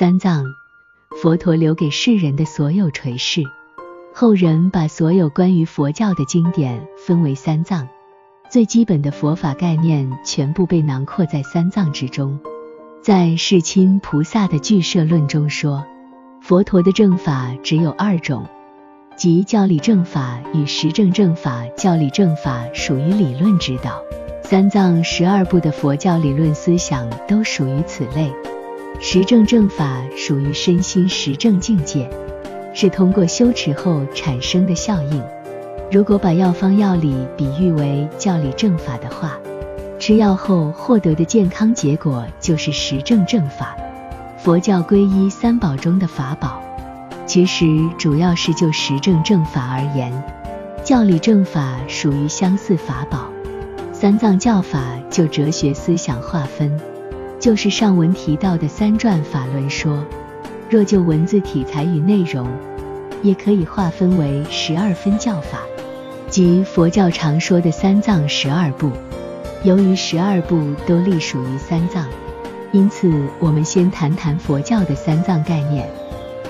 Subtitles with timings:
[0.00, 0.46] 三藏，
[1.20, 3.42] 佛陀留给世人的所有垂示。
[4.14, 7.86] 后人把所有关于佛教的经典分为三藏，
[8.50, 12.40] 最基本的佛法概念全部被囊括在三藏之中。
[13.02, 15.84] 在世亲菩萨的俱舍论中说，
[16.40, 18.46] 佛陀的正法只有二种，
[19.18, 21.66] 即教理正法与实证正法。
[21.76, 24.00] 教理正法属于理论指导，
[24.42, 28.32] 三藏十二部的佛教理论思想都属于此类；
[28.98, 32.10] 实证正法属于身心实证境界。
[32.72, 35.22] 是通过修持后产生的效应。
[35.90, 39.36] 如果把药方药理比喻为教理正法的话，
[39.98, 43.76] 吃药后获得的健康结果就是实证正法。
[44.38, 46.62] 佛教皈依三宝中的法宝，
[47.26, 47.66] 其实
[47.98, 50.12] 主要是就实证正法而言，
[50.84, 53.28] 教理正法属于相似法宝。
[53.92, 56.80] 三藏教法就哲学思想划分，
[57.40, 60.04] 就是上文提到的三转法轮说。
[60.68, 62.46] 若就文字体裁与内容，
[63.22, 65.58] 也可以划分为十二分教法，
[66.28, 68.92] 即佛教常说的三藏十二部。
[69.64, 72.06] 由于十二部都隶属于三藏，
[72.70, 75.88] 因此我们先谈谈佛教的三藏概念。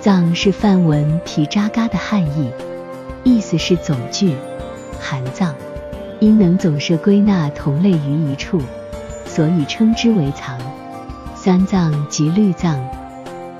[0.00, 2.50] 藏是梵文皮扎嘎的汉译，
[3.22, 4.34] 意思是总聚、
[4.98, 5.54] 含藏，
[6.18, 8.60] 因能总摄归纳同类于一处，
[9.26, 10.58] 所以称之为藏。
[11.48, 12.78] 三藏即律藏。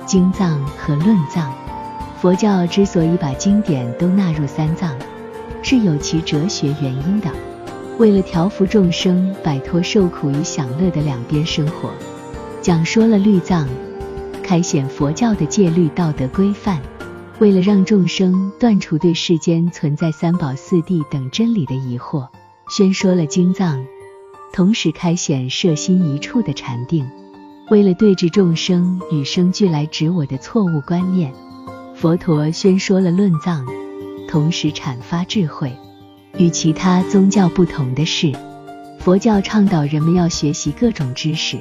[0.05, 1.51] 经藏和论藏，
[2.21, 4.95] 佛教之所以把经典都纳入三藏，
[5.63, 7.31] 是有其哲学原因的。
[7.97, 11.89] 为了调伏众生摆脱受苦与享乐的两边生活，
[12.61, 13.67] 讲说了律藏，
[14.43, 16.77] 开显佛教的戒律道德规范；
[17.39, 22.27] 为了让众生断除对世间存在三宝四谛等真理的疑惑，
[22.69, 23.83] 宣说了经藏，
[24.53, 27.09] 同时开显摄心一处的禅定。
[27.69, 31.31] 为了对治众生与生俱来执我的错误观念，
[31.93, 33.63] 佛陀宣说了论藏，
[34.27, 35.71] 同时阐发智慧。
[36.39, 38.33] 与其他宗教不同的是，
[38.99, 41.59] 佛教倡导人们要学习各种知识，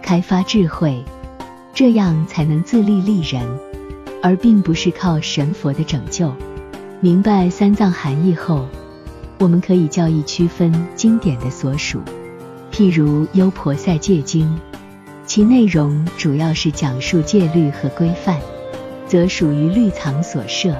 [0.00, 1.04] 开发智慧，
[1.74, 3.44] 这样才能自立立人，
[4.22, 6.32] 而并不是靠神佛的拯救。
[7.00, 8.68] 明白三藏含义后，
[9.40, 12.00] 我们可以较易区分经典的所属。
[12.70, 14.48] 譬如《优婆塞戒经》。
[15.24, 18.38] 其内容主要是讲述戒律和规范，
[19.06, 20.74] 则属于律藏所摄；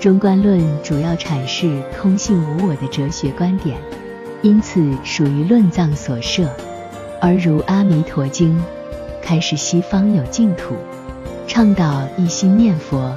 [0.00, 3.76] 中观论主要阐释空性无我的哲学观点，
[4.42, 6.44] 因此属于论藏所摄；
[7.20, 8.58] 而如阿弥陀经，
[9.20, 10.74] 开始西方有净土，
[11.46, 13.14] 倡导一心念佛，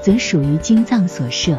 [0.00, 1.56] 则属于经藏所摄。